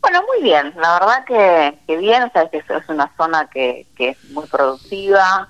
Bueno, 0.00 0.22
muy 0.32 0.42
bien. 0.42 0.72
La 0.76 0.98
verdad 0.98 1.24
que, 1.26 1.96
bien. 1.96 2.22
O 2.24 2.30
sea, 2.30 2.48
que 2.48 2.58
es 2.58 2.64
una 2.88 3.10
zona 3.16 3.48
que, 3.52 3.86
que 3.96 4.10
es 4.10 4.30
muy 4.30 4.46
productiva. 4.46 5.48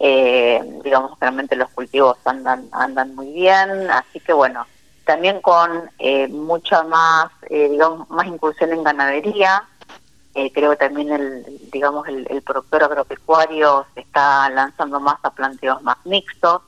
Eh, 0.00 0.62
digamos, 0.84 1.18
realmente 1.20 1.56
los 1.56 1.68
cultivos 1.70 2.16
andan 2.24 2.68
andan 2.72 3.14
muy 3.14 3.32
bien. 3.32 3.90
Así 3.90 4.20
que 4.20 4.32
bueno, 4.32 4.66
también 5.04 5.40
con 5.40 5.90
eh, 5.98 6.28
mucha 6.28 6.82
más, 6.84 7.30
eh, 7.50 7.68
digamos, 7.70 8.08
más 8.10 8.26
incursión 8.26 8.72
en 8.72 8.84
ganadería. 8.84 9.64
Eh, 10.34 10.52
creo 10.52 10.70
que 10.70 10.76
también 10.76 11.10
el, 11.12 11.70
digamos, 11.72 12.06
el, 12.08 12.42
productor 12.42 12.84
agropecuario 12.84 13.86
se 13.94 14.00
está 14.00 14.48
lanzando 14.50 15.00
más 15.00 15.16
a 15.22 15.30
planteos 15.30 15.82
más 15.82 15.96
mixtos. 16.04 16.62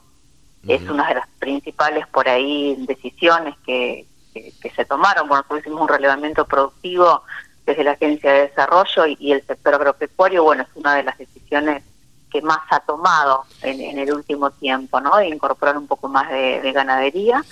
Es 0.66 0.82
una 0.82 1.08
de 1.08 1.14
las 1.14 1.28
principales 1.38 2.06
por 2.08 2.28
ahí 2.28 2.76
decisiones 2.86 3.54
que, 3.64 4.06
que, 4.34 4.70
se 4.76 4.84
tomaron. 4.84 5.26
Bueno, 5.26 5.44
hicimos 5.58 5.80
un 5.80 5.88
relevamiento 5.88 6.44
productivo 6.44 7.22
desde 7.64 7.84
la 7.84 7.92
Agencia 7.92 8.32
de 8.32 8.48
Desarrollo 8.48 9.06
y, 9.06 9.32
el 9.32 9.46
sector 9.46 9.74
agropecuario, 9.74 10.44
bueno, 10.44 10.64
es 10.64 10.68
una 10.74 10.96
de 10.96 11.04
las 11.04 11.16
decisiones 11.16 11.82
que 12.30 12.42
más 12.42 12.60
ha 12.70 12.80
tomado 12.80 13.44
en, 13.62 13.98
el 13.98 14.12
último 14.12 14.50
tiempo, 14.50 15.00
¿no? 15.00 15.16
De 15.16 15.28
incorporar 15.28 15.78
un 15.78 15.86
poco 15.86 16.08
más 16.08 16.28
de 16.30 16.72
ganadería. 16.72 17.42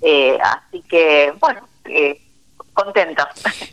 Eh, 0.00 0.38
así 0.40 0.82
que, 0.82 1.32
bueno, 1.40 1.60
eh, 1.84 2.20
contento. 2.84 3.24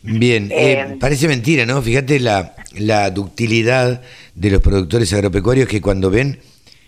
Bien, 0.01 0.45
eh, 0.51 0.71
eh, 0.71 0.97
parece 0.99 1.27
mentira, 1.27 1.65
¿no? 1.65 1.81
Fíjate 1.81 2.19
la, 2.19 2.55
la 2.73 3.09
ductilidad 3.11 4.01
de 4.33 4.49
los 4.49 4.61
productores 4.61 5.11
agropecuarios 5.13 5.67
que 5.67 5.81
cuando 5.81 6.09
ven 6.09 6.39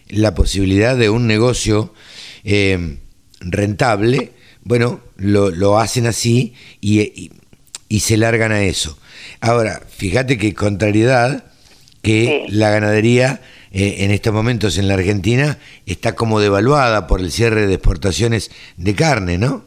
la 0.09 0.33
posibilidad 0.33 0.95
de 0.95 1.09
un 1.09 1.27
negocio 1.27 1.93
rentable, 3.41 4.31
bueno, 4.63 5.01
lo, 5.17 5.51
lo 5.51 5.79
hacen 5.79 6.07
así 6.07 6.53
y, 6.81 7.31
y, 7.89 7.99
se 7.99 8.15
largan 8.15 8.51
a 8.51 8.63
eso. 8.63 8.97
Ahora, 9.41 9.81
fíjate 9.89 10.37
que 10.37 10.53
contrariedad 10.53 11.43
que 12.01 12.45
la 12.49 12.69
ganadería 12.69 13.41
eh, 13.71 13.97
en 13.99 14.11
estos 14.11 14.33
momentos 14.33 14.77
en 14.77 14.87
la 14.87 14.93
Argentina 14.93 15.57
está 15.85 16.15
como 16.15 16.39
devaluada 16.39 17.07
por 17.07 17.19
el 17.19 17.31
cierre 17.31 17.67
de 17.67 17.75
exportaciones 17.75 18.51
de 18.77 18.95
carne, 18.95 19.37
¿no? 19.37 19.65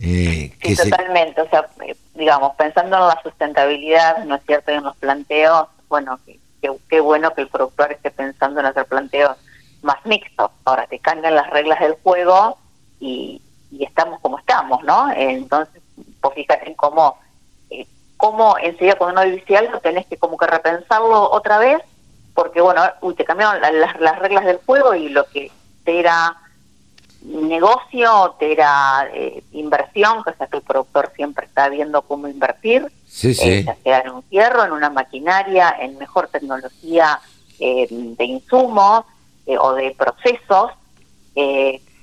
Eh, 0.00 0.52
sí, 0.62 0.76
totalmente. 0.76 1.40
O 1.40 1.48
sea, 1.48 1.68
eh, 1.86 1.96
digamos, 2.14 2.54
pensando 2.56 2.96
en 2.96 3.08
la 3.08 3.20
sustentabilidad, 3.22 4.24
¿no 4.24 4.36
es 4.36 4.42
cierto? 4.46 4.72
Y 4.72 4.74
en 4.74 4.84
los 4.84 4.96
planteos, 4.96 5.68
bueno, 5.88 6.18
qué 6.88 7.00
bueno 7.00 7.32
que 7.34 7.42
el 7.42 7.48
productor 7.48 7.92
esté 7.92 8.10
pensando 8.10 8.60
en 8.60 8.66
hacer 8.66 8.86
planteos 8.86 9.36
más 9.82 10.04
mixtos. 10.04 10.50
Ahora, 10.64 10.86
te 10.86 10.98
cambian 10.98 11.34
las 11.34 11.50
reglas 11.50 11.80
del 11.80 11.94
juego 12.02 12.58
y, 13.00 13.40
estamos 13.78 14.20
como 14.20 14.38
estamos, 14.38 14.82
¿no? 14.84 15.10
Entonces, 15.14 15.82
pues 16.20 16.34
fíjate 16.34 16.68
en 16.68 16.74
cómo, 16.74 17.18
eh, 17.70 17.86
cómo 18.16 18.56
enseguida 18.58 18.96
cuando 18.96 19.22
no 19.22 19.30
dice 19.30 19.56
algo 19.56 19.80
tenés 19.80 20.06
que 20.06 20.16
como 20.16 20.38
que 20.38 20.46
repensarlo 20.46 21.30
otra 21.30 21.58
vez 21.58 21.82
porque 22.36 22.60
bueno, 22.60 22.82
uy, 23.00 23.14
te 23.14 23.24
cambiaron 23.24 23.60
las, 23.60 24.18
reglas 24.18 24.44
del 24.44 24.58
juego 24.58 24.94
y 24.94 25.08
lo 25.08 25.26
que 25.30 25.50
te 25.84 25.98
era 25.98 26.36
negocio, 27.22 28.36
te 28.38 28.52
era 28.52 29.08
eh, 29.12 29.42
inversión, 29.66 30.22
que 30.24 30.32
sea 30.34 30.46
que 30.46 30.58
el 30.58 30.62
productor 30.62 31.12
siempre 31.14 31.46
está 31.46 31.68
viendo 31.68 32.02
cómo 32.02 32.28
invertir, 32.28 32.90
sí, 33.06 33.34
sí. 33.34 33.66
Eh, 33.68 33.76
sea 33.82 34.00
en 34.00 34.10
un 34.10 34.22
fierro, 34.24 34.64
en 34.64 34.72
una 34.72 34.90
maquinaria, 34.90 35.76
en 35.78 35.98
mejor 35.98 36.28
tecnología 36.28 37.20
eh, 37.60 37.86
de 37.90 38.24
insumos 38.24 39.04
o 39.58 39.74
de 39.74 39.94
procesos, 39.96 40.72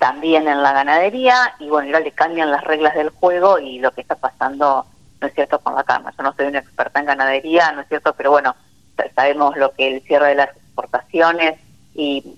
también 0.04 0.48
en 0.48 0.62
la 0.62 0.74
ganadería, 0.74 1.56
y 1.60 1.70
bueno, 1.70 1.90
ya 1.90 2.00
le 2.02 2.12
cambian 2.12 2.52
las 2.52 2.64
reglas 2.66 2.94
del 2.94 3.10
juego 3.10 3.60
y 3.60 3.80
lo 3.80 3.92
que 3.92 4.02
está 4.02 4.16
pasando, 4.16 4.86
no 5.22 5.28
es 5.28 5.34
cierto, 5.34 5.60
con 5.60 5.76
la 5.76 5.84
carne. 5.84 6.12
Yo 6.18 6.24
no 6.24 6.34
soy 6.34 6.48
una 6.48 6.60
experta 6.60 7.00
en 7.00 7.06
ganadería, 7.06 7.72
no 7.72 7.82
es 7.82 7.88
cierto, 7.88 8.14
pero 8.14 8.32
bueno, 8.32 8.54
sabemos 9.16 9.56
lo 9.58 9.72
que 9.72 9.88
el 9.88 10.02
cierre 10.04 10.30
de 10.30 10.36
las 10.36 10.50
exportaciones 10.50 11.58
y, 11.96 12.38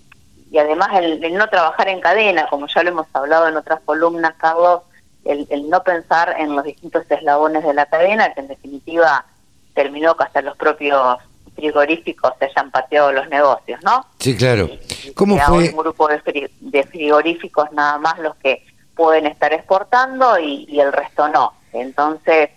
y 0.50 0.58
además 0.58 0.90
el, 0.94 1.34
no 1.34 1.48
trabajar 1.48 1.88
en 1.88 2.00
cadena, 2.00 2.46
como 2.48 2.66
ya 2.68 2.82
lo 2.82 2.90
hemos 2.90 3.06
hablado 3.12 3.48
en 3.48 3.56
otras 3.56 3.80
columnas, 3.84 4.34
Carlos, 4.38 4.82
el, 5.26 5.46
el, 5.50 5.68
no 5.68 5.82
pensar 5.82 6.34
en 6.38 6.54
los 6.54 6.64
distintos 6.64 7.10
eslabones 7.10 7.64
de 7.64 7.74
la 7.74 7.86
cadena, 7.86 8.32
que 8.32 8.40
en 8.40 8.48
definitiva 8.48 9.24
terminó 9.74 10.16
que 10.16 10.24
hasta 10.24 10.42
los 10.42 10.56
propios 10.56 11.18
frigoríficos 11.54 12.32
se 12.38 12.46
hayan 12.46 12.70
pateado 12.70 13.12
los 13.12 13.28
negocios, 13.28 13.80
¿no? 13.82 14.06
Sí, 14.18 14.36
claro. 14.36 14.68
¿Cómo 15.14 15.38
fue? 15.38 15.70
Un 15.70 15.76
grupo 15.76 16.08
de, 16.08 16.50
de, 16.60 16.82
frigoríficos 16.84 17.72
nada 17.72 17.98
más 17.98 18.18
los 18.18 18.36
que 18.36 18.64
pueden 18.94 19.26
estar 19.26 19.52
exportando 19.52 20.38
y, 20.38 20.66
y 20.68 20.80
el 20.80 20.92
resto 20.92 21.28
no. 21.28 21.54
Entonces, 21.72 22.50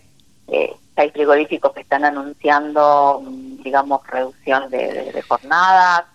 eh, 0.47 0.75
hay 0.96 1.12
frigoríficos 1.12 1.74
que 1.74 1.81
están 1.81 2.03
anunciando, 2.03 3.22
mm, 3.24 3.63
digamos, 3.63 4.06
reducción 4.07 4.69
de, 4.69 5.24
jornadas. 5.28 6.06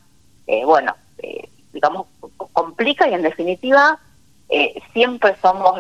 Eh, 0.47 0.65
bueno, 0.65 0.95
eh, 1.19 1.49
digamos, 1.73 2.07
complica 2.53 3.09
y 3.09 3.15
en 3.15 3.23
definitiva 3.23 3.99
eh, 4.57 4.83
siempre 4.93 5.35
somos 5.43 5.79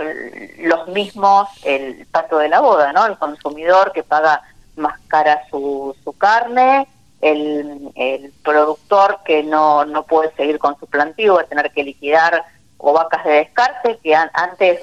los 0.59 0.89
mismos 0.89 1.49
el 1.65 2.07
pato 2.07 2.39
de 2.39 2.49
la 2.49 2.59
boda, 2.61 2.93
¿no? 2.93 3.07
El 3.07 3.17
consumidor 3.19 3.93
que 3.93 4.03
paga 4.03 4.43
más 4.75 4.99
cara 5.07 5.43
su, 5.49 5.95
su 6.03 6.13
carne, 6.13 6.89
el, 7.21 7.93
el 7.95 8.33
productor 8.43 9.21
que 9.25 9.45
no, 9.45 9.85
no 9.85 10.03
puede 10.05 10.35
seguir 10.35 10.59
con 10.59 10.77
su 10.81 10.87
plantío, 10.87 11.35
va 11.35 11.43
a 11.43 11.47
tener 11.47 11.71
que 11.71 11.85
liquidar 11.85 12.45
o 12.79 12.93
vacas 12.93 13.25
de 13.25 13.33
descarte 13.33 13.99
que 14.03 14.15
antes, 14.15 14.81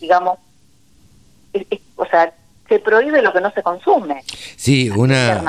digamos, 0.00 0.38
o 1.96 2.06
sea, 2.06 2.32
se 2.72 2.78
prohíbe 2.78 3.20
lo 3.20 3.34
que 3.34 3.40
no 3.42 3.50
se 3.50 3.62
consume. 3.62 4.24
Sí, 4.56 4.88
una, 4.88 5.44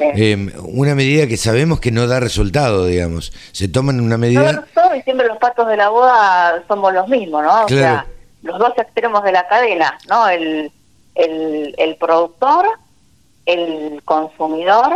eh, 0.00 0.52
una 0.62 0.94
medida 0.94 1.26
que 1.26 1.36
sabemos 1.36 1.80
que 1.80 1.90
no 1.90 2.06
da 2.06 2.18
resultado, 2.18 2.86
digamos. 2.86 3.30
Se 3.52 3.68
toman 3.68 4.00
una 4.00 4.16
medida... 4.16 4.64
Y 4.96 5.02
siempre 5.02 5.26
los 5.26 5.36
patos 5.36 5.68
de 5.68 5.76
la 5.76 5.90
boda 5.90 6.64
somos 6.68 6.94
los 6.94 7.08
mismos, 7.08 7.42
¿no? 7.44 7.64
O 7.64 7.68
sea, 7.68 8.06
los 8.42 8.58
dos 8.58 8.72
extremos 8.78 9.22
de 9.22 9.32
la 9.32 9.46
cadena, 9.48 9.98
¿no? 10.08 10.26
El, 10.28 10.72
el, 11.14 11.74
el 11.76 11.96
productor, 11.96 12.66
el 13.44 14.00
consumidor 14.06 14.94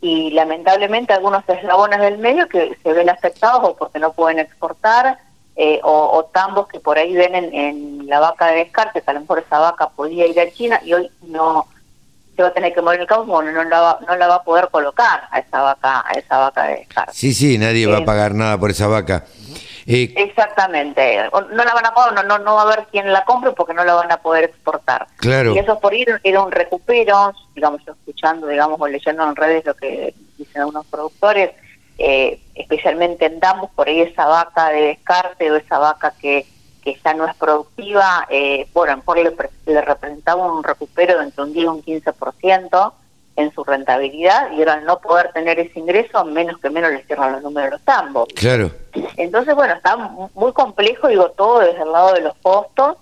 y 0.00 0.30
lamentablemente 0.30 1.12
algunos 1.12 1.46
eslabones 1.46 2.00
del 2.00 2.16
medio 2.16 2.48
que 2.48 2.78
se 2.82 2.92
ven 2.94 3.10
afectados 3.10 3.60
o 3.62 3.76
porque 3.76 3.98
no 3.98 4.14
pueden 4.14 4.38
exportar 4.38 5.18
eh, 5.62 5.78
o, 5.82 6.24
tambos 6.32 6.68
que 6.68 6.80
por 6.80 6.96
ahí 6.96 7.12
ven 7.12 7.34
en, 7.34 8.06
la 8.06 8.18
vaca 8.18 8.46
de 8.46 8.64
descarte, 8.64 9.02
que 9.02 9.10
a 9.10 9.12
lo 9.12 9.20
mejor 9.20 9.40
esa 9.40 9.58
vaca 9.58 9.90
podía 9.90 10.26
ir 10.26 10.40
a 10.40 10.50
China 10.50 10.80
y 10.82 10.94
hoy 10.94 11.10
no 11.26 11.66
se 12.34 12.42
va 12.42 12.48
a 12.48 12.52
tener 12.54 12.72
que 12.72 12.80
morir 12.80 13.02
el 13.02 13.06
campo, 13.06 13.26
bueno, 13.26 13.52
no 13.52 13.62
la, 13.64 13.80
va, 13.80 13.98
no 14.08 14.16
la 14.16 14.26
va 14.26 14.36
a 14.36 14.42
poder 14.42 14.70
colocar 14.70 15.28
a 15.30 15.38
esa 15.38 15.60
vaca 15.60 16.02
a 16.08 16.12
esa 16.12 16.38
vaca 16.38 16.64
de 16.64 16.76
descarte. 16.76 17.12
Sí, 17.12 17.34
sí, 17.34 17.58
nadie 17.58 17.86
va 17.86 17.98
a 17.98 18.00
eh, 18.00 18.06
pagar 18.06 18.34
nada 18.34 18.56
por 18.56 18.70
esa 18.70 18.86
vaca. 18.86 19.26
Eh, 19.86 20.14
exactamente, 20.16 21.28
no 21.30 21.62
la 21.62 21.74
van 21.74 21.86
a 21.86 21.92
pagar, 21.92 22.14
no, 22.14 22.22
no, 22.22 22.38
no 22.38 22.54
va 22.54 22.62
a 22.62 22.64
haber 22.64 22.86
quien 22.86 23.12
la 23.12 23.26
compre 23.26 23.52
porque 23.52 23.74
no 23.74 23.84
la 23.84 23.92
van 23.92 24.10
a 24.10 24.16
poder 24.16 24.44
exportar. 24.44 25.08
Claro. 25.16 25.54
Y 25.54 25.58
eso 25.58 25.78
por 25.78 25.92
ir 25.92 26.08
era 26.24 26.42
un 26.42 26.52
recupero, 26.52 27.34
digamos, 27.54 27.82
escuchando, 27.86 28.46
digamos, 28.46 28.80
o 28.80 28.88
leyendo 28.88 29.28
en 29.28 29.36
redes 29.36 29.66
lo 29.66 29.74
que 29.74 30.14
dicen 30.38 30.62
algunos 30.62 30.86
productores, 30.86 31.50
eh, 32.02 32.40
especialmente 32.54 33.26
en 33.26 33.40
Dambus, 33.40 33.68
por 33.72 33.86
ahí 33.86 34.00
esa 34.00 34.24
vaca 34.24 34.70
de 34.70 34.80
descarte 34.80 35.50
o 35.50 35.56
esa 35.56 35.78
vaca 35.78 36.14
que, 36.18 36.46
que 36.82 36.98
ya 37.04 37.12
no 37.12 37.26
es 37.26 37.36
productiva, 37.36 38.26
eh, 38.30 38.66
bueno, 38.72 39.02
por 39.04 39.18
le, 39.18 39.30
le, 39.66 39.80
representaba 39.82 40.50
un 40.50 40.64
recupero 40.64 41.18
de 41.18 41.24
entre 41.24 41.44
un 41.44 41.52
10 41.52 41.62
y 41.62 41.68
un 41.68 41.82
15% 41.82 42.92
en 43.36 43.52
su 43.52 43.64
rentabilidad 43.64 44.50
y 44.52 44.60
ahora 44.60 44.74
al 44.74 44.86
no 44.86 44.98
poder 45.00 45.30
tener 45.32 45.60
ese 45.60 45.78
ingreso, 45.78 46.24
menos 46.24 46.58
que 46.58 46.70
menos 46.70 46.90
le 46.90 47.04
cierran 47.04 47.32
los 47.32 47.42
números 47.42 47.66
de 47.66 47.76
los 47.76 47.82
tambos. 47.82 48.28
Claro. 48.34 48.70
Entonces, 49.18 49.54
bueno, 49.54 49.74
está 49.74 49.96
muy 49.96 50.52
complejo, 50.54 51.08
digo, 51.08 51.30
todo 51.32 51.60
desde 51.60 51.82
el 51.82 51.92
lado 51.92 52.14
de 52.14 52.22
los 52.22 52.34
costos 52.38 52.96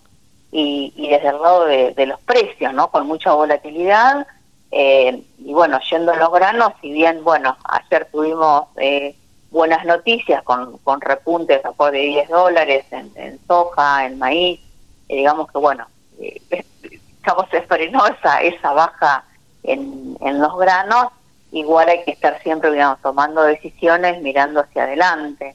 y, 0.51 0.93
y 0.97 1.09
desde 1.09 1.29
el 1.29 1.41
lado 1.41 1.67
de, 1.67 1.93
de 1.93 2.07
los 2.07 2.19
precios, 2.23 2.75
¿no? 2.75 2.91
Con 2.91 3.07
mucha 3.07 3.33
volatilidad 3.33 4.27
eh, 4.71 5.23
y 5.39 5.53
bueno, 5.53 5.81
yendo 5.91 6.13
a 6.13 6.17
los 6.17 6.33
granos, 6.33 6.73
si 6.81 6.93
bien, 6.93 7.25
bueno, 7.25 7.57
ayer 7.65 8.09
tuvimos 8.11 8.67
eh, 8.77 9.15
buenas 9.51 9.85
noticias 9.85 10.43
con, 10.43 10.79
con 10.79 11.01
repuntes 11.01 11.63
a 11.65 11.91
de 11.91 11.99
10 11.99 12.29
dólares 12.29 12.85
en, 12.91 13.39
soja, 13.47 14.07
en 14.07 14.19
maíz, 14.19 14.61
digamos 15.09 15.51
que 15.51 15.59
bueno, 15.59 15.87
eh, 16.21 16.41
se 17.51 17.63
frenó 17.63 18.07
esa, 18.07 18.43
esa 18.43 18.73
baja 18.73 19.25
en, 19.63 20.17
en 20.21 20.41
los 20.41 20.57
granos, 20.59 21.09
igual 21.53 21.89
hay 21.89 22.05
que 22.05 22.13
estar 22.13 22.41
siempre 22.43 22.71
digamos, 22.71 23.01
tomando 23.01 23.43
decisiones 23.43 24.21
mirando 24.23 24.61
hacia 24.61 24.85
adelante. 24.85 25.55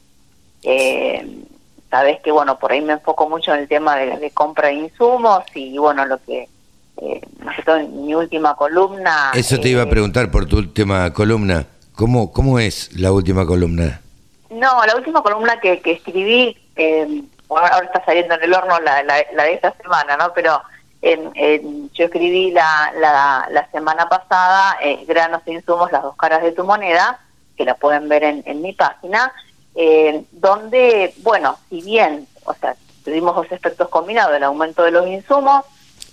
Eh, 0.63 1.45
sabes 1.89 2.19
que 2.21 2.31
bueno, 2.31 2.57
por 2.57 2.71
ahí 2.71 2.81
me 2.81 2.93
enfoco 2.93 3.29
mucho 3.29 3.53
en 3.53 3.61
el 3.61 3.67
tema 3.67 3.95
de, 3.95 4.31
compra 4.31 4.69
de 4.69 4.75
insumos 4.75 5.43
y 5.53 5.77
bueno, 5.77 6.05
lo 6.05 6.17
que 6.23 6.49
eh, 6.97 7.21
en 7.67 8.05
mi 8.05 8.13
última 8.15 8.55
columna... 8.55 9.31
Eso 9.33 9.59
te 9.59 9.69
iba 9.69 9.83
a 9.83 9.85
eh, 9.85 9.89
preguntar 9.89 10.29
por 10.31 10.45
tu 10.45 10.57
última 10.57 11.11
columna. 11.13 11.65
¿Cómo, 11.95 12.31
¿Cómo 12.31 12.59
es 12.59 12.93
la 12.99 13.11
última 13.11 13.45
columna? 13.45 14.01
No, 14.49 14.85
la 14.85 14.95
última 14.95 15.21
columna 15.21 15.59
que, 15.59 15.81
que 15.81 15.93
escribí, 15.93 16.57
eh, 16.75 17.23
ahora 17.49 17.85
está 17.85 18.03
saliendo 18.05 18.35
en 18.35 18.43
el 18.43 18.53
horno 18.53 18.79
la, 18.79 19.03
la, 19.03 19.43
de 19.43 19.53
esta 19.53 19.73
semana, 19.81 20.17
¿no? 20.17 20.31
Pero 20.33 20.61
en, 21.01 21.89
yo 21.93 22.05
escribí 22.05 22.51
la, 22.51 22.93
la, 22.99 23.47
la 23.51 23.69
semana 23.71 24.07
pasada 24.07 24.77
eh, 24.81 25.03
Granos 25.07 25.41
e 25.45 25.53
Insumos, 25.53 25.91
las 25.91 26.03
dos 26.03 26.15
caras 26.15 26.41
de 26.43 26.51
tu 26.51 26.63
moneda, 26.63 27.19
que 27.57 27.65
la 27.65 27.75
pueden 27.75 28.09
ver 28.09 28.23
en, 28.23 28.43
en 28.45 28.61
mi 28.61 28.73
página, 28.73 29.31
eh, 29.75 30.23
donde, 30.31 31.13
bueno, 31.17 31.57
si 31.69 31.81
bien, 31.81 32.27
o 32.45 32.53
sea, 32.53 32.75
tuvimos 33.03 33.35
dos 33.35 33.51
efectos 33.51 33.89
combinados, 33.89 34.35
el 34.35 34.43
aumento 34.43 34.83
de 34.83 34.91
los 34.91 35.07
insumos 35.07 35.65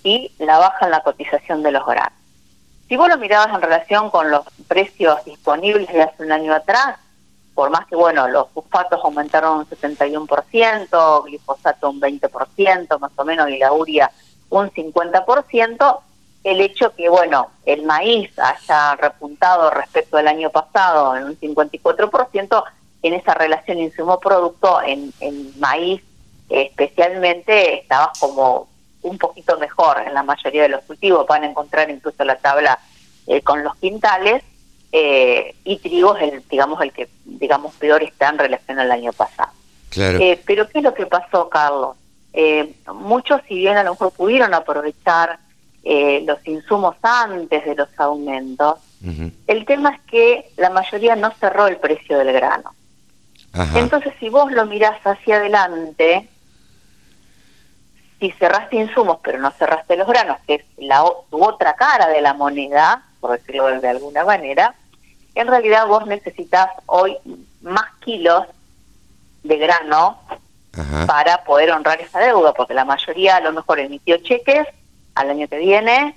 y 0.03 0.31
la 0.39 0.57
baja 0.57 0.85
en 0.85 0.91
la 0.91 1.01
cotización 1.01 1.63
de 1.63 1.71
los 1.71 1.85
granos. 1.85 2.17
Si 2.87 2.97
vos 2.97 3.07
lo 3.07 3.17
mirabas 3.17 3.53
en 3.53 3.61
relación 3.61 4.09
con 4.09 4.29
los 4.29 4.45
precios 4.67 5.23
disponibles 5.25 5.91
de 5.93 6.03
hace 6.03 6.23
un 6.23 6.31
año 6.31 6.53
atrás, 6.53 6.97
por 7.53 7.69
más 7.69 7.85
que, 7.87 7.95
bueno, 7.95 8.27
los 8.27 8.49
fosfatos 8.49 8.99
aumentaron 9.03 9.59
un 9.59 9.65
71%, 9.65 11.23
glifosato 11.25 11.89
un 11.89 12.01
20%, 12.01 12.99
más 12.99 13.11
o 13.15 13.25
menos, 13.25 13.49
y 13.49 13.57
la 13.57 13.71
uria 13.71 14.11
un 14.49 14.69
50%, 14.71 15.99
el 16.43 16.61
hecho 16.61 16.93
que, 16.95 17.07
bueno, 17.07 17.49
el 17.65 17.83
maíz 17.83 18.31
haya 18.39 18.95
repuntado 18.95 19.69
respecto 19.69 20.17
al 20.17 20.27
año 20.27 20.49
pasado 20.49 21.15
en 21.15 21.25
un 21.25 21.39
54%, 21.39 22.63
en 23.03 23.13
esa 23.13 23.33
relación 23.33 23.79
insumo-producto, 23.79 24.81
en, 24.81 25.13
en 25.19 25.59
maíz 25.59 26.01
especialmente, 26.49 27.79
estaba 27.79 28.11
como 28.19 28.67
un 29.03 29.17
poquito 29.17 29.57
mejor 29.57 30.01
en 30.05 30.13
la 30.13 30.23
mayoría 30.23 30.63
de 30.63 30.69
los 30.69 30.83
cultivos, 30.83 31.25
van 31.27 31.43
a 31.43 31.47
encontrar 31.47 31.89
incluso 31.89 32.23
la 32.23 32.35
tabla 32.35 32.79
eh, 33.27 33.41
con 33.41 33.63
los 33.63 33.75
quintales, 33.75 34.43
eh, 34.91 35.55
y 35.63 35.77
trigo 35.77 36.17
es 36.17 36.33
el, 36.33 36.43
digamos, 36.49 36.81
el 36.81 36.91
que 36.91 37.07
digamos 37.23 37.73
peor 37.75 38.03
está 38.03 38.29
en 38.29 38.39
relación 38.39 38.79
al 38.79 38.91
año 38.91 39.13
pasado. 39.13 39.51
Eh, 39.95 40.41
pero 40.45 40.67
¿qué 40.67 40.79
es 40.79 40.83
lo 40.83 40.93
que 40.93 41.05
pasó, 41.05 41.49
Carlos? 41.49 41.97
muchos, 42.93 43.41
si 43.45 43.55
bien 43.55 43.75
a 43.75 43.83
lo 43.83 43.91
mejor 43.91 44.13
pudieron 44.13 44.53
aprovechar 44.53 45.37
los 45.83 46.47
insumos 46.47 46.95
antes 47.01 47.65
de 47.65 47.75
los 47.75 47.89
aumentos, 47.97 48.79
el 49.47 49.65
tema 49.65 49.89
es 49.89 50.01
que 50.09 50.49
la 50.55 50.69
mayoría 50.69 51.17
no 51.17 51.31
cerró 51.41 51.67
el 51.67 51.75
precio 51.75 52.17
del 52.19 52.31
grano. 52.31 52.73
Entonces, 53.75 54.13
si 54.17 54.29
vos 54.29 54.49
lo 54.53 54.65
mirás 54.65 55.05
hacia 55.05 55.37
adelante, 55.37 56.29
si 58.21 58.31
cerraste 58.33 58.75
insumos 58.75 59.17
pero 59.23 59.39
no 59.39 59.49
cerraste 59.51 59.97
los 59.97 60.07
granos, 60.07 60.37
que 60.45 60.55
es 60.55 60.63
la 60.77 61.03
tu 61.31 61.43
otra 61.43 61.73
cara 61.73 62.07
de 62.07 62.21
la 62.21 62.35
moneda, 62.35 63.03
por 63.19 63.31
decirlo 63.31 63.81
de 63.81 63.89
alguna 63.89 64.23
manera, 64.23 64.75
en 65.33 65.47
realidad 65.47 65.87
vos 65.87 66.05
necesitas 66.05 66.69
hoy 66.85 67.17
más 67.61 67.91
kilos 68.01 68.45
de 69.43 69.57
grano 69.57 70.19
para 71.07 71.43
poder 71.43 71.71
honrar 71.71 71.99
esa 71.99 72.19
deuda, 72.19 72.53
porque 72.53 72.75
la 72.75 72.85
mayoría 72.85 73.37
a 73.37 73.41
lo 73.41 73.51
mejor 73.51 73.79
emitió 73.79 74.17
cheques 74.17 74.67
al 75.15 75.31
año 75.31 75.47
que 75.47 75.57
viene 75.57 76.15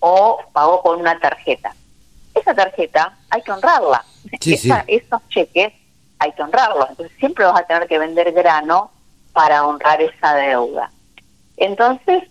o 0.00 0.40
pagó 0.52 0.82
con 0.82 1.00
una 1.00 1.18
tarjeta. 1.20 1.72
Esa 2.34 2.52
tarjeta 2.52 3.16
hay 3.30 3.42
que 3.42 3.52
honrarla. 3.52 4.04
Esos 4.88 5.28
cheques 5.28 5.72
hay 6.18 6.32
que 6.32 6.42
honrarlos. 6.42 6.90
Entonces 6.90 7.16
siempre 7.18 7.44
vas 7.44 7.60
a 7.60 7.64
tener 7.64 7.86
que 7.86 7.98
vender 7.98 8.32
grano 8.32 8.90
para 9.32 9.64
honrar 9.64 10.02
esa 10.02 10.34
deuda. 10.34 10.90
Entonces, 11.56 12.24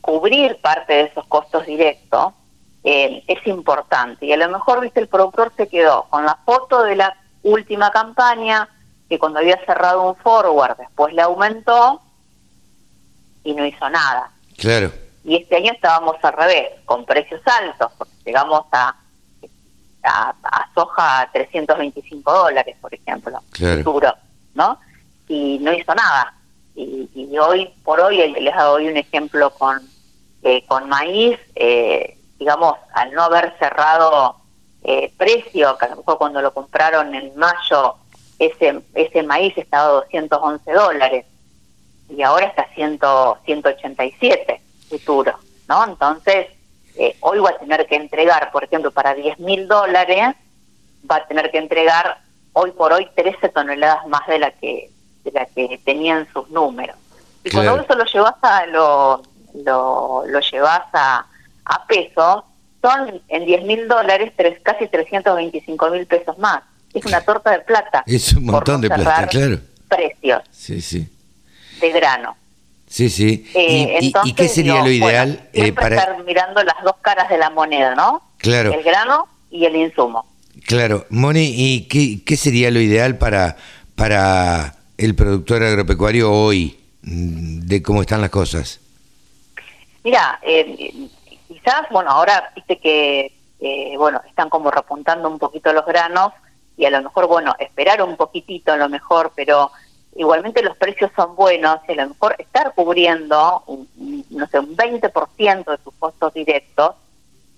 cubrir 0.00 0.60
parte 0.60 0.92
de 0.92 1.00
esos 1.02 1.26
costos 1.26 1.66
directos 1.66 2.32
eh, 2.84 3.22
es 3.26 3.46
importante. 3.46 4.26
Y 4.26 4.32
a 4.32 4.36
lo 4.36 4.48
mejor, 4.48 4.80
viste, 4.80 5.00
el 5.00 5.08
productor 5.08 5.52
se 5.56 5.68
quedó 5.68 6.04
con 6.10 6.24
la 6.24 6.36
foto 6.44 6.82
de 6.82 6.96
la 6.96 7.16
última 7.42 7.90
campaña, 7.90 8.68
que 9.08 9.18
cuando 9.18 9.40
había 9.40 9.62
cerrado 9.64 10.02
un 10.08 10.16
forward, 10.16 10.76
después 10.78 11.12
le 11.14 11.22
aumentó 11.22 12.00
y 13.44 13.52
no 13.54 13.66
hizo 13.66 13.88
nada. 13.90 14.30
Claro. 14.56 14.92
Y 15.24 15.36
este 15.36 15.56
año 15.56 15.72
estábamos 15.72 16.16
al 16.22 16.32
revés, 16.32 16.70
con 16.84 17.04
precios 17.04 17.40
altos, 17.46 17.92
porque 17.98 18.14
llegamos 18.24 18.64
a 18.72 18.96
a, 20.02 20.68
soja 20.74 21.20
a 21.22 21.32
325 21.32 22.32
dólares, 22.32 22.76
por 22.80 22.92
ejemplo, 22.94 23.40
claro. 23.52 24.16
¿no? 24.54 24.78
Y 25.28 25.58
no 25.60 25.72
hizo 25.72 25.94
nada. 25.94 26.34
Y, 26.74 27.36
hoy 27.38 27.72
por 27.84 28.00
hoy, 28.00 28.16
les 28.16 28.54
doy 28.56 28.88
un 28.88 28.96
ejemplo 28.96 29.50
con, 29.50 29.80
eh, 30.42 30.64
con 30.66 30.88
maíz, 30.88 31.38
eh, 31.54 32.18
digamos, 32.38 32.76
al 32.94 33.12
no 33.12 33.22
haber 33.22 33.56
cerrado 33.58 34.36
eh, 34.84 35.12
precio, 35.16 35.76
que 35.78 35.86
a 35.86 35.88
lo 35.90 35.96
mejor 35.96 36.18
cuando 36.18 36.42
lo 36.42 36.52
compraron 36.52 37.14
en 37.14 37.36
mayo, 37.36 37.96
ese, 38.38 38.82
ese 38.94 39.22
maíz 39.22 39.56
estaba 39.56 39.84
a 39.84 39.92
211 39.92 40.72
dólares 40.72 41.26
y 42.08 42.22
ahora 42.22 42.46
está 42.46 42.62
a 42.62 42.74
100, 42.74 42.98
187 43.44 44.60
futuro, 44.88 45.38
¿no? 45.68 45.84
Entonces, 45.84 46.48
eh, 46.96 47.16
hoy 47.20 47.38
va 47.38 47.50
a 47.50 47.58
tener 47.58 47.86
que 47.86 47.96
entregar, 47.96 48.50
por 48.52 48.64
ejemplo, 48.64 48.90
para 48.90 49.14
10 49.14 49.38
mil 49.38 49.66
dólares, 49.68 50.34
va 51.10 51.16
a 51.16 51.26
tener 51.26 51.50
que 51.50 51.58
entregar 51.58 52.18
hoy 52.52 52.72
por 52.72 52.92
hoy 52.92 53.08
13 53.14 53.48
toneladas 53.48 54.06
más 54.08 54.26
de 54.26 54.38
la 54.38 54.50
que 54.50 54.90
de 55.24 55.32
la 55.32 55.46
que 55.46 55.80
tenían 55.84 56.26
sus 56.32 56.48
números. 56.50 56.96
Y 57.44 57.50
cuando 57.50 57.80
eso 57.80 57.94
lo 57.94 58.04
llevas 58.04 58.34
a 58.42 58.66
lo, 58.66 59.22
lo, 59.64 60.40
llevas 60.40 60.82
a, 60.92 61.26
a 61.64 61.86
pesos, 61.86 62.44
son 62.80 63.20
en 63.28 63.46
10 63.46 63.64
mil 63.64 63.88
dólares 63.88 64.32
tres, 64.36 64.58
casi 64.62 64.88
325 64.88 65.90
mil 65.90 66.06
pesos 66.06 66.38
más. 66.38 66.62
Es 66.92 67.04
una 67.06 67.20
torta 67.22 67.50
de 67.50 67.60
plata. 67.60 68.02
Es 68.06 68.32
un 68.34 68.46
montón 68.46 68.80
de 68.80 68.88
plata, 68.88 69.26
claro. 69.26 69.58
Precios. 69.88 70.42
Sí, 70.50 70.80
sí. 70.80 71.08
De 71.80 71.90
grano. 71.90 72.36
Sí, 72.86 73.08
sí. 73.08 73.50
Eh, 73.54 74.12
¿Y, 74.24 74.34
qué 74.34 74.48
sería 74.48 74.82
lo 74.82 74.90
ideal 74.90 75.48
eh, 75.54 75.72
para 75.72 75.96
estar 75.96 76.22
mirando 76.24 76.62
las 76.62 76.82
dos 76.84 76.96
caras 77.00 77.28
de 77.30 77.38
la 77.38 77.48
moneda, 77.48 77.94
¿no? 77.94 78.22
Claro. 78.36 78.72
El 78.72 78.82
grano 78.82 79.28
y 79.50 79.64
el 79.64 79.76
insumo. 79.76 80.26
Claro, 80.66 81.06
Moni, 81.08 81.54
¿y 81.56 81.88
qué, 81.88 82.22
qué 82.24 82.36
sería 82.36 82.70
lo 82.70 82.80
ideal 82.80 83.16
para 83.16 83.56
para 83.94 84.74
el 84.96 85.14
productor 85.14 85.62
agropecuario 85.62 86.32
hoy 86.32 86.78
mm, 87.02 87.60
de 87.60 87.82
cómo 87.82 88.00
están 88.02 88.20
las 88.20 88.30
cosas? 88.30 88.80
Mira, 90.04 90.38
eh, 90.42 91.08
quizás, 91.48 91.82
bueno, 91.90 92.10
ahora 92.10 92.52
viste 92.54 92.78
que 92.78 93.32
bueno 93.96 94.20
están 94.28 94.50
como 94.50 94.72
repuntando 94.72 95.28
un 95.28 95.38
poquito 95.38 95.72
los 95.72 95.86
granos 95.86 96.32
y 96.76 96.84
a 96.84 96.90
lo 96.90 97.02
mejor, 97.02 97.28
bueno, 97.28 97.54
esperar 97.58 98.02
un 98.02 98.16
poquitito 98.16 98.72
a 98.72 98.76
lo 98.76 98.88
mejor, 98.88 99.32
pero 99.36 99.70
igualmente 100.16 100.62
los 100.62 100.76
precios 100.76 101.10
son 101.14 101.36
buenos 101.36 101.78
y 101.88 101.92
a 101.92 101.96
lo 101.96 102.08
mejor 102.08 102.34
estar 102.38 102.74
cubriendo, 102.74 103.62
un, 103.66 104.24
no 104.30 104.46
sé, 104.48 104.58
un 104.58 104.76
20% 104.76 105.70
de 105.70 105.78
tus 105.78 105.94
costos 105.94 106.34
directos, 106.34 106.96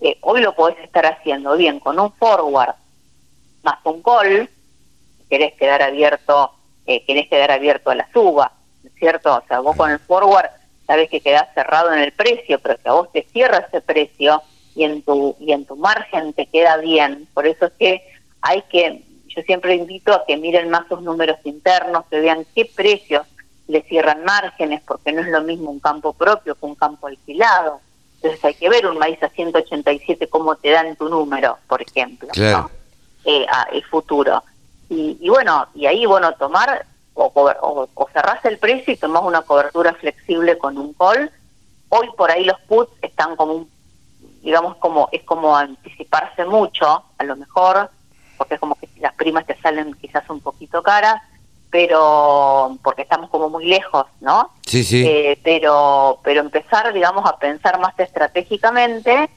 eh, 0.01 0.19
hoy 0.21 0.41
lo 0.41 0.55
podés 0.55 0.79
estar 0.81 1.07
haciendo 1.07 1.57
bien 1.57 1.81
con 1.81 1.99
un 1.99 2.13
forward 2.13 2.75
más 3.63 3.79
un 3.85 4.03
call, 4.03 4.51
querés 5.29 5.55
quedar 5.55 5.83
abierto, 5.83 6.53
eh, 6.87 7.05
querés 7.05 7.29
quedar 7.29 7.51
abierto 7.51 7.91
a 7.91 7.95
la 7.95 8.09
suba, 8.13 8.53
¿cierto? 8.99 9.37
O 9.37 9.43
sea, 9.47 9.61
vos 9.61 9.77
con 9.77 9.91
el 9.91 9.99
forward 9.99 10.51
sabes 10.87 11.09
que 11.09 11.21
quedás 11.21 11.53
cerrado 11.55 11.93
en 11.93 12.01
el 12.01 12.13
precio, 12.13 12.59
pero 12.59 12.77
que 12.77 12.89
a 12.89 12.93
vos 12.93 13.11
te 13.13 13.23
cierra 13.33 13.67
ese 13.67 13.81
precio 13.81 14.43
y 14.75 14.85
en 14.85 15.03
tu 15.03 15.37
y 15.41 15.53
en 15.53 15.65
tu 15.65 15.77
margen 15.77 16.33
te 16.33 16.47
queda 16.47 16.77
bien. 16.77 17.27
Por 17.33 17.47
eso 17.47 17.67
es 17.67 17.73
que 17.79 18.03
hay 18.43 18.63
que 18.63 19.03
yo 19.35 19.43
siempre 19.43 19.75
invito 19.75 20.13
a 20.13 20.25
que 20.27 20.37
miren 20.37 20.71
más 20.71 20.87
sus 20.89 21.03
números 21.03 21.39
internos, 21.45 22.05
que 22.11 22.21
vean 22.21 22.47
qué 22.55 22.67
precios 22.67 23.27
le 23.67 23.83
cierran 23.83 24.25
márgenes, 24.25 24.83
porque 24.87 25.13
no 25.13 25.23
es 25.23 25.29
lo 25.29 25.43
mismo 25.43 25.71
un 25.71 25.81
campo 25.81 26.13
propio 26.13 26.55
que 26.55 26.67
un 26.67 26.75
campo 26.75 27.07
alquilado. 27.07 27.81
Entonces 28.17 28.45
hay 28.45 28.55
que 28.55 28.69
ver 28.69 28.87
un 28.87 28.99
maíz 28.99 29.23
a 29.23 29.29
187 29.29 30.29
cómo 30.29 30.57
te 30.57 30.71
dan 30.71 30.95
tu 30.97 31.09
número, 31.09 31.59
por 31.67 31.83
ejemplo, 31.83 32.29
claro. 32.29 32.71
Eh, 33.25 33.47
el 33.73 33.83
futuro. 33.85 34.43
Y, 34.89 35.29
bueno, 35.29 35.67
y 35.75 35.87
ahí, 35.87 36.07
bueno, 36.07 36.33
tomar 36.35 36.87
o, 37.15 37.31
o, 37.35 37.89
o 37.95 38.09
cerrás 38.13 38.45
el 38.45 38.59
precio 38.59 38.93
y 38.93 38.97
tomás 38.97 39.23
una 39.25 39.43
cobertura 39.43 39.95
flexible 39.95 40.59
con 40.59 40.79
un 40.79 40.93
call. 40.95 41.31
Hoy 41.89 42.09
por 42.17 42.31
ahí 42.31 42.45
los 42.45 42.61
puts 42.63 42.93
están 43.03 43.37
como 43.37 43.55
un, 43.55 43.71
digamos, 44.43 44.77
como 44.77 45.09
es 45.11 45.23
como 45.25 45.57
anticiparse 45.57 46.45
mucho, 46.45 47.05
a 47.19 47.25
lo 47.25 47.37
mejor, 47.37 47.91
porque 48.37 48.55
es 48.55 48.61
como 48.61 48.75
que 48.75 48.89
las 49.01 49.15
primas 49.15 49.47
te 49.47 49.61
salen 49.61 49.95
quizás 49.95 50.29
un 50.29 50.41
poquito 50.41 50.83
caras, 50.83 51.23
pero 51.71 52.77
porque 52.83 53.03
estamos 53.03 53.31
como 53.31 53.49
muy 53.49 53.67
lejos, 53.67 54.07
¿no? 54.21 54.51
Sí, 54.67 54.85
sí. 54.85 55.05
Eh, 55.07 55.39
pero, 55.43 56.21
pero 56.23 56.41
empezar, 56.41 56.93
digamos, 56.93 57.27
a 57.27 57.37
pensar 57.39 57.81
más 57.81 57.99
estratégicamente 57.99 59.29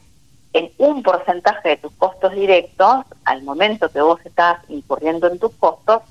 en 0.52 0.70
un 0.78 1.02
porcentaje 1.02 1.70
de 1.70 1.76
tus 1.76 1.92
costos 1.92 2.32
directos, 2.32 3.04
al 3.24 3.42
momento 3.42 3.90
que 3.90 4.00
vos 4.00 4.20
estás 4.24 4.58
incurriendo 4.68 5.28
en 5.28 5.38
tus 5.38 5.52
costos, 5.54 6.02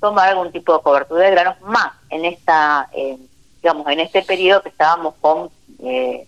tomar 0.00 0.28
algún 0.28 0.52
tipo 0.52 0.76
de 0.76 0.82
cobertura 0.82 1.24
de 1.24 1.30
granos 1.30 1.60
más 1.62 1.92
en 2.10 2.24
esta, 2.24 2.88
eh, 2.92 3.18
digamos, 3.62 3.86
en 3.88 4.00
este 4.00 4.22
periodo 4.22 4.62
que 4.62 4.68
estábamos 4.68 5.14
con, 5.20 5.50
eh, 5.82 6.26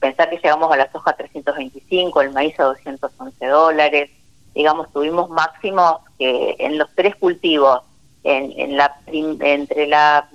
pensar 0.00 0.30
que 0.30 0.36
llegamos 0.36 0.72
a 0.72 0.76
la 0.76 0.90
soja 0.90 1.12
325, 1.12 2.22
el 2.22 2.32
maíz 2.32 2.58
a 2.58 2.64
211 2.64 3.46
dólares, 3.46 4.10
digamos, 4.54 4.92
tuvimos 4.92 5.30
máximos 5.30 6.00
que 6.18 6.56
en 6.58 6.78
los 6.78 6.88
tres 6.94 7.14
cultivos, 7.16 7.82
en, 8.24 8.76
la 8.76 8.96
entre 9.06 9.86
la 9.86 10.28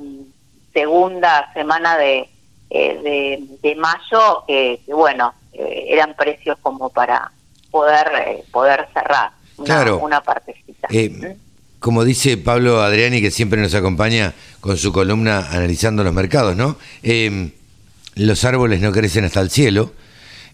segunda 0.73 1.51
semana 1.53 1.97
de, 1.97 2.29
eh, 2.69 3.39
de, 3.61 3.75
mayo, 3.75 4.43
que, 4.45 4.81
bueno, 4.87 5.33
eran 5.87 6.15
precios 6.15 6.57
como 6.61 6.89
para 6.89 7.31
poder 7.71 8.07
eh, 8.27 8.43
poder 8.51 8.87
cerrar 8.93 9.31
una, 9.57 9.93
una 9.95 10.21
partecita. 10.21 10.87
¿Mm? 10.89 11.37
como 11.79 12.03
dice 12.03 12.37
Pablo 12.37 12.81
Adriani, 12.81 13.21
que 13.21 13.31
siempre 13.31 13.61
nos 13.61 13.73
acompaña 13.75 14.33
con 14.61 14.77
su 14.77 14.91
columna 14.91 15.47
analizando 15.51 16.03
los 16.03 16.13
mercados, 16.13 16.55
¿no? 16.55 16.77
los 18.15 18.43
árboles 18.45 18.81
no 18.81 18.91
crecen 18.91 19.25
hasta 19.25 19.41
el 19.41 19.51
cielo 19.51 19.93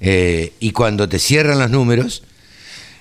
y 0.02 0.72
cuando 0.72 1.08
te 1.08 1.20
cierran 1.20 1.60
los 1.60 1.72
números, 1.72 2.24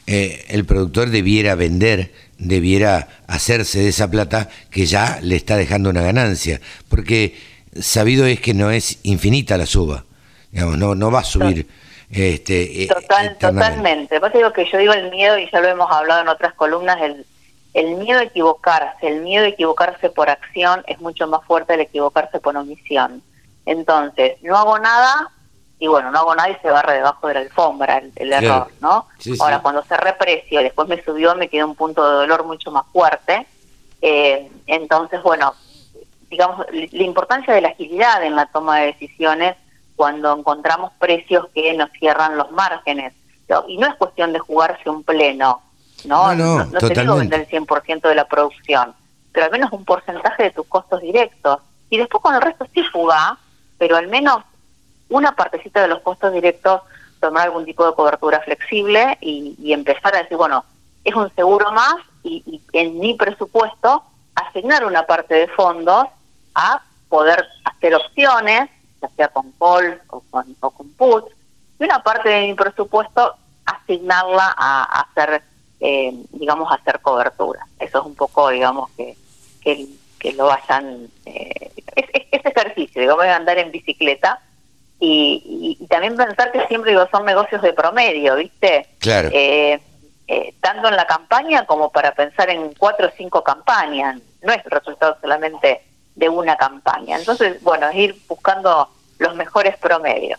eh, 0.07 0.47
el 0.49 0.65
productor 0.65 1.11
debiera 1.11 1.55
vender, 1.55 2.13
debiera 2.39 3.09
hacerse 3.29 3.79
de 3.79 3.89
esa 3.89 4.11
plata 4.11 4.49
que 4.71 4.87
ya 4.87 5.21
le 5.23 5.37
está 5.37 5.57
dejando 5.57 5.91
una 5.91 6.03
ganancia, 6.03 6.61
porque 6.89 7.37
sabido 7.81 8.27
es 8.27 8.41
que 8.41 8.53
no 8.53 8.71
es 8.73 8.99
infinita 9.05 9.57
la 9.57 9.67
suba, 9.67 10.05
digamos, 10.51 10.77
no, 10.77 10.95
no 10.97 11.11
va 11.11 11.21
a 11.21 11.25
subir. 11.25 11.69
Este, 12.13 12.83
eh, 12.83 12.89
Total, 12.89 13.39
totalmente. 13.39 14.21
Por 14.21 14.33
digo 14.33 14.53
que 14.53 14.67
yo 14.71 14.77
digo 14.77 14.93
el 14.93 15.11
miedo, 15.11 15.39
y 15.39 15.51
ya 15.51 15.61
lo 15.61 15.69
hemos 15.69 15.91
hablado 15.91 16.21
en 16.21 16.29
otras 16.29 16.53
columnas, 16.55 17.01
el, 17.01 17.27
el 17.73 17.97
miedo 17.97 18.21
a 18.21 18.25
equivocarse, 18.25 19.09
el 19.09 19.23
miedo 19.23 19.47
a 19.47 19.49
equivocarse 19.49 20.11
por 20.11 20.29
acción 20.29 20.85
es 20.87 21.01
mucho 21.01 21.27
más 21.27 21.43
fuerte 21.47 21.73
del 21.73 21.83
equivocarse 21.83 22.39
por 22.39 22.55
omisión. 22.55 23.23
Entonces, 23.65 24.37
no 24.43 24.59
hago 24.59 24.79
nada, 24.79 25.31
y 25.79 25.87
bueno, 25.87 26.11
no 26.11 26.19
hago 26.19 26.35
nada 26.35 26.51
y 26.51 26.57
se 26.57 26.71
barre 26.71 26.97
debajo 26.97 27.29
de 27.29 27.35
la 27.35 27.41
alfombra 27.41 28.03
el, 28.17 28.33
error, 28.33 28.69
¿no? 28.81 29.09
Ahora, 29.41 29.61
cuando 29.61 29.83
se 29.85 29.97
reprecio 29.97 30.63
después 30.63 30.87
me 30.89 31.03
subió, 31.03 31.35
me 31.35 31.49
quedó 31.49 31.67
un 31.67 31.77
punto 31.77 32.07
de 32.07 32.15
dolor 32.17 32.45
mucho 32.45 32.71
más 32.71 32.85
fuerte. 32.93 33.47
Eh, 34.03 34.51
entonces, 34.67 35.23
bueno, 35.23 35.55
digamos, 36.29 36.67
la 36.71 37.03
importancia 37.03 37.55
de 37.55 37.63
la 37.63 37.69
agilidad 37.69 38.23
en 38.23 38.37
la 38.37 38.47
toma 38.47 38.81
de 38.81 38.87
decisiones 38.87 39.57
cuando 40.03 40.37
encontramos 40.37 40.91
precios 40.99 41.47
que 41.55 41.73
nos 41.75 41.89
cierran 41.93 42.37
los 42.37 42.51
márgenes. 42.51 43.15
Y 43.69 43.79
no 43.79 43.87
es 43.87 43.95
cuestión 43.95 44.33
de 44.33 44.41
jugarse 44.41 44.91
un 44.91 45.05
pleno, 45.05 45.63
¿no? 46.07 46.35
No, 46.35 46.57
no, 46.57 46.65
no, 46.65 46.81
se 46.81 46.93
digo 46.93 47.15
vender 47.15 47.43
el 47.43 47.49
100% 47.49 48.09
de 48.09 48.15
la 48.17 48.27
producción, 48.27 48.97
pero 49.31 49.47
al 49.47 49.53
menos 49.53 49.71
un 49.71 49.85
porcentaje 49.85 50.43
de 50.43 50.51
tus 50.51 50.67
costos 50.67 51.03
directos. 51.03 51.61
Y 51.89 51.99
después 51.99 52.21
con 52.21 52.35
el 52.35 52.43
resto 52.43 52.67
sí 52.75 52.83
jugar, 52.93 53.35
pero 53.79 53.97
al 53.97 54.09
menos 54.09 54.39
una 55.09 55.37
partecita 55.37 55.83
de 55.83 55.87
los 55.87 56.01
costos 56.01 56.33
directos, 56.33 56.81
tomar 57.21 57.45
algún 57.45 57.65
tipo 57.65 57.87
de 57.87 57.95
cobertura 57.95 58.41
flexible 58.41 59.19
y, 59.21 59.73
empezar 59.73 60.17
a 60.17 60.23
decir, 60.25 60.37
bueno, 60.37 60.65
es 61.05 61.15
un 61.15 61.33
seguro 61.37 61.71
más 61.71 61.95
y, 62.25 62.61
en 62.73 62.99
mi 62.99 63.15
presupuesto 63.15 64.03
asignar 64.35 64.85
una 64.85 65.07
parte 65.07 65.37
de 65.37 65.47
fondos 65.47 66.07
a 66.57 66.83
poder 67.09 67.47
hacer 67.63 67.95
opciones, 67.95 68.69
ya 69.03 69.09
sea 69.17 69.29
con 69.29 69.53
calls 69.59 70.01
o 70.09 70.23
con, 70.31 70.57
o 70.61 70.71
con 70.71 70.89
puts, 70.93 71.33
y 71.79 71.85
una 71.85 72.03
parte 72.03 72.29
de 72.29 72.47
mi 72.47 72.55
presupuesto 72.55 73.35
asignarla 73.65 74.55
a, 74.57 75.01
hacer, 75.01 75.43
eh, 75.81 76.13
digamos, 76.31 76.71
a 76.71 76.77
hacer 76.77 77.01
cobertura. 77.01 77.67
Eso 77.79 77.99
es 77.99 78.07
un 78.07 78.15
poco, 78.15 78.49
digamos, 78.51 78.91
que, 78.97 79.17
que, 79.63 80.33
lo 80.33 80.47
vayan... 80.47 81.09
Eh, 81.27 81.73
es, 81.97 82.05
es, 82.31 82.45
ejercicio, 82.45 83.03
digamos, 83.03 83.25
andar 83.25 83.59
en 83.59 83.71
bicicleta 83.71 84.41
y, 85.05 85.85
también 85.91 86.17
pensar 86.17 86.53
que 86.53 86.65
siempre 86.69 86.93
digo, 86.93 87.09
son 87.11 87.25
negocios 87.25 87.61
de 87.61 87.73
promedio, 87.73 88.37
¿viste? 88.37 88.87
Claro. 89.01 89.31
Eh, 89.33 89.81
eh, 90.29 90.55
tanto 90.61 90.87
en 90.87 90.95
la 90.95 91.07
campaña 91.07 91.67
como 91.67 91.91
para 91.91 92.15
pensar 92.15 92.49
en 92.51 92.73
cuatro 92.75 93.09
o 93.09 93.11
cinco 93.17 93.43
campañas, 93.43 94.21
no 94.43 94.53
es 94.53 94.65
el 94.65 94.71
resultado 94.71 95.17
solamente 95.21 95.83
de 96.15 96.29
una 96.29 96.57
campaña. 96.57 97.19
Entonces, 97.19 97.63
bueno, 97.63 97.89
es 97.89 97.97
ir 97.97 98.17
buscando 98.29 98.89
los 99.19 99.35
mejores 99.37 99.77
promedios. 99.79 100.39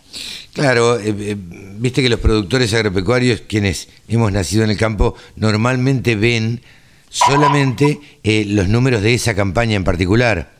Claro, 0.52 0.98
eh, 1.00 1.36
viste 1.36 2.02
que 2.02 2.08
los 2.08 2.20
productores 2.20 2.72
agropecuarios, 2.74 3.40
quienes 3.40 3.88
hemos 4.08 4.30
nacido 4.30 4.64
en 4.64 4.70
el 4.70 4.76
campo, 4.76 5.14
normalmente 5.36 6.16
ven 6.16 6.62
solamente 7.08 8.00
los 8.24 8.68
números 8.68 9.02
de 9.02 9.14
esa 9.14 9.34
campaña 9.34 9.76
en 9.76 9.84
particular. 9.84 10.54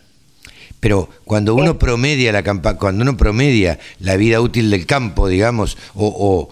Pero 0.84 1.08
cuando 1.24 1.54
uno 1.54 1.78
promedia 1.78 2.30
la 2.30 2.42
cuando 2.42 3.02
uno 3.02 3.16
promedia 3.16 3.78
la 4.00 4.16
vida 4.16 4.42
útil 4.42 4.70
del 4.70 4.84
campo, 4.84 5.28
digamos, 5.28 5.78
o, 5.94 6.50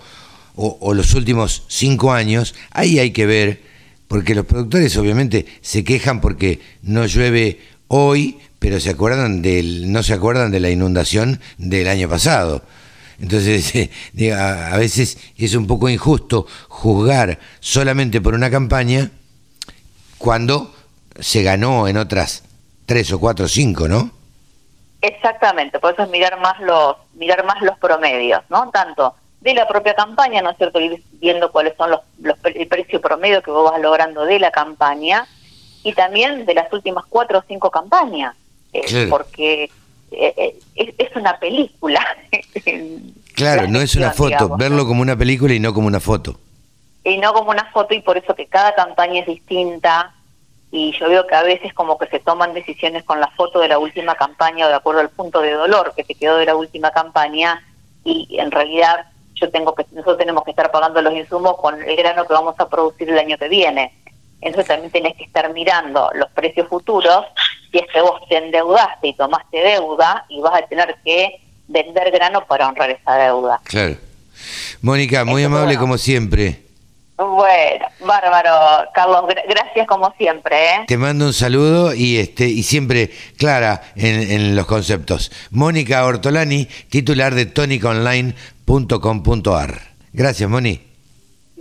los 0.95 1.15
últimos 1.15 1.65
cinco 1.69 2.13
años, 2.13 2.55
ahí 2.71 2.99
hay 2.99 3.11
que 3.11 3.27
ver, 3.27 3.61
porque 4.09 4.35
los 4.35 4.47
productores 4.47 4.97
obviamente 4.97 5.45
se 5.61 5.85
quejan 5.85 6.23
porque 6.23 6.61
no 6.83 7.05
llueve 7.05 7.61
hoy, 7.89 8.39
pero 8.63 8.79
se 8.79 8.91
acuerdan 8.91 9.43
del, 9.43 9.91
no 9.91 10.05
se 10.05 10.15
acuerdan 10.15 10.53
de 10.53 10.61
la 10.61 10.71
inundación 10.71 11.41
del 11.59 11.89
año 11.89 12.09
pasado. 12.09 12.63
Entonces, 13.21 13.91
a 14.33 14.77
veces 14.77 15.19
es 15.37 15.55
un 15.57 15.67
poco 15.67 15.89
injusto 15.89 16.47
juzgar 16.69 17.41
solamente 17.59 18.21
por 18.21 18.35
una 18.35 18.51
campaña 18.51 19.11
cuando 20.17 20.73
se 21.19 21.43
ganó 21.43 21.89
en 21.89 21.97
otras 21.97 22.45
tres 22.87 23.13
o 23.13 23.19
cuatro 23.19 23.47
o 23.47 23.49
cinco, 23.49 23.89
¿no? 23.89 24.13
Exactamente, 25.01 25.81
por 25.81 25.95
eso 25.95 26.05
es 26.05 26.11
mirar 26.11 26.39
más 26.41 26.61
los, 26.61 26.95
mirar 27.15 27.45
más 27.45 27.61
los 27.63 27.77
promedios, 27.79 28.43
¿no? 28.49 28.71
Tanto 28.71 29.17
de 29.41 29.55
la 29.55 29.67
propia 29.67 29.95
campaña, 29.95 30.41
¿no 30.41 30.51
es 30.51 30.57
cierto? 30.57 30.79
Ir 30.79 31.03
viendo 31.15 31.51
cuáles 31.51 31.77
son 31.77 31.91
los, 31.91 32.01
los 32.21 32.37
el 32.45 32.69
precio 32.69 33.01
promedio 33.01 33.43
que 33.43 33.51
vos 33.51 33.69
vas 33.69 33.81
logrando 33.81 34.25
de 34.25 34.39
la 34.39 34.53
campaña 34.53 35.27
y 35.83 35.95
también 35.95 36.47
de 36.47 36.55
las 36.55 36.73
últimas 36.73 37.05
cuatro 37.09 37.41
o 37.41 37.45
cinco 37.49 37.69
campañas, 37.73 38.37
eh, 38.73 39.07
porque 39.09 39.65
eh, 40.11 40.35
eh, 40.37 40.95
es, 40.99 41.17
una 41.17 41.39
película. 41.39 42.01
claro, 43.35 43.69
no 43.69 43.81
es 43.81 43.95
una 43.95 44.13
foto, 44.13 44.57
verlo 44.57 44.87
como 44.87 45.03
una 45.03 45.17
película 45.17 45.55
y 45.55 45.61
no 45.61 45.75
como 45.75 45.87
una 45.87 46.01
foto. 46.01 46.39
Y 47.05 47.19
no 47.19 47.33
como 47.33 47.51
una 47.51 47.65
foto 47.73 47.95
y 47.95 48.01
por 48.01 48.17
eso 48.17 48.35
que 48.35 48.47
cada 48.47 48.75
campaña 48.75 49.21
es 49.21 49.27
distinta, 49.27 50.15
y 50.73 50.99
yo 50.99 51.09
veo 51.09 51.27
que 51.27 51.35
a 51.35 51.43
veces 51.43 51.75
como 51.75 51.99
que 51.99 52.07
se 52.07 52.19
toman 52.19 52.55
decisiones 52.55 53.05
con 53.05 53.21
la 53.21 53.29
foto 53.29 53.61
de 53.61 53.69
la 53.69 53.79
última 53.79 54.15
campaña 54.15 54.65
o 54.67 54.69
de 54.71 54.75
acuerdo 54.75 55.01
al 55.01 55.11
punto 55.11 55.43
de 55.43 55.53
dolor 55.53 55.93
que 55.95 56.03
te 56.03 56.15
quedó 56.15 56.39
de 56.39 56.47
la 56.47 56.57
última 56.57 56.91
campaña 56.91 57.63
y 58.05 58.39
en 58.39 58.51
realidad 58.51 59.07
yo 59.35 59.51
tengo 59.51 59.75
que 59.75 59.85
nosotros 59.93 60.17
tenemos 60.17 60.45
que 60.45 60.51
estar 60.53 60.71
pagando 60.71 61.03
los 61.03 61.13
insumos 61.13 61.59
con 61.59 61.81
el 61.83 61.95
grano 61.95 62.27
que 62.27 62.33
vamos 62.33 62.55
a 62.59 62.69
producir 62.71 63.11
el 63.11 63.19
año 63.19 63.37
que 63.37 63.49
viene. 63.49 63.93
Entonces 64.41 64.69
también 64.69 64.91
tenés 64.91 65.17
que 65.17 65.25
estar 65.25 65.53
mirando 65.53 66.11
los 66.15 66.31
precios 66.31 66.67
futuros 66.69 67.27
si 67.73 67.79
es 67.79 67.87
que 67.93 68.01
vos 68.01 68.21
te 68.29 68.37
endeudaste 68.37 69.09
y 69.09 69.15
tomaste 69.15 69.59
deuda 69.59 70.25
y 70.29 70.41
vas 70.41 70.63
a 70.63 70.67
tener 70.67 70.97
que 71.05 71.41
vender 71.69 72.11
grano 72.11 72.45
para 72.47 72.69
honrar 72.69 72.91
esa 72.91 73.17
deuda. 73.17 73.61
Claro. 73.65 73.97
Mónica, 74.83 75.25
muy 75.25 75.45
amable 75.45 75.77
como 75.77 75.97
siempre. 75.99 76.63
Bueno, 77.17 77.87
bárbaro, 78.01 78.89
Carlos, 78.95 79.25
gracias 79.49 79.87
como 79.87 80.13
siempre. 80.19 80.57
¿eh? 80.57 80.85
Te 80.87 80.99
mando 80.99 81.27
un 81.27 81.33
saludo 81.33 81.95
y 81.95 82.19
este 82.19 82.47
y 82.47 82.65
siempre 82.65 83.11
clara 83.39 83.81
en, 83.95 84.57
los 84.57 84.67
conceptos. 84.67 85.31
Mónica 85.51 86.05
Ortolani, 86.05 86.67
titular 86.91 87.35
de 87.35 87.47
toniconline.com.ar. 87.47 89.81
Gracias, 90.13 90.51
Moni. 90.51 90.83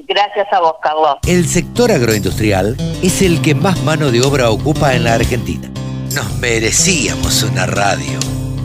Gracias 0.08 0.52
a 0.52 0.60
vos, 0.60 0.74
Carlos. 0.82 1.18
El 1.28 1.48
sector 1.48 1.92
agroindustrial 1.92 2.76
es 3.04 3.22
el 3.22 3.40
que 3.42 3.54
más 3.54 3.84
mano 3.84 4.10
de 4.12 4.22
obra 4.22 4.50
ocupa 4.50 4.96
en 4.96 5.04
la 5.04 5.14
Argentina. 5.14 5.70
Nos 6.14 6.38
merecíamos 6.40 7.44
una 7.44 7.66
radio. 7.66 8.20